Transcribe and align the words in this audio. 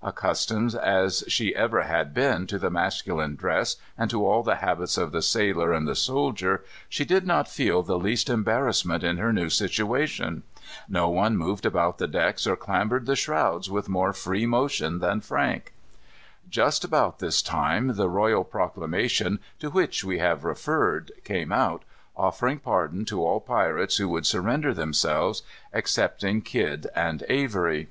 Accustomed 0.00 0.76
as 0.76 1.24
she 1.26 1.56
ever 1.56 1.80
had 1.82 2.14
been 2.14 2.46
to 2.46 2.56
the 2.56 2.70
masculine 2.70 3.34
dress, 3.34 3.74
and 3.98 4.08
to 4.12 4.24
all 4.24 4.44
the 4.44 4.54
habits 4.62 4.96
of 4.96 5.10
the 5.10 5.22
sailor 5.22 5.72
and 5.72 5.88
the 5.88 5.96
soldier, 5.96 6.62
she 6.88 7.04
did 7.04 7.26
not 7.26 7.48
feel 7.48 7.82
the 7.82 7.98
least 7.98 8.30
embarrassment 8.30 9.02
in 9.02 9.16
her 9.16 9.32
new 9.32 9.50
situation. 9.50 10.44
No 10.88 11.08
one 11.08 11.36
moved 11.36 11.66
about 11.66 11.98
the 11.98 12.06
decks 12.06 12.46
or 12.46 12.54
clambered 12.54 13.06
the 13.06 13.16
shrouds 13.16 13.68
with 13.68 13.88
more 13.88 14.12
free 14.12 14.46
motion 14.46 15.00
than 15.00 15.20
Frank. 15.20 15.72
Just 16.48 16.84
about 16.84 17.18
this 17.18 17.42
time 17.42 17.96
the 17.96 18.08
royal 18.08 18.44
proclamation, 18.44 19.40
to 19.58 19.68
which 19.70 20.04
we 20.04 20.18
have 20.20 20.44
referred, 20.44 21.10
came 21.24 21.50
out, 21.50 21.84
offering 22.16 22.60
pardon 22.60 23.04
to 23.06 23.20
all 23.26 23.40
pirates 23.40 23.96
who 23.96 24.08
would 24.10 24.26
surrender 24.26 24.72
themselves, 24.72 25.42
excepting 25.72 26.40
Kidd 26.40 26.86
and 26.94 27.24
Avery. 27.28 27.88